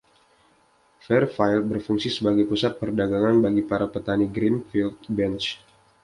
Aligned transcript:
Fairfield 1.05 1.63
berfungsi 1.71 2.07
sebagai 2.15 2.45
pusat 2.51 2.73
perdagangan 2.81 3.35
bagi 3.45 3.61
para 3.69 3.85
petani 3.93 4.25
Greenfield 4.35 4.97
Bench. 5.17 5.45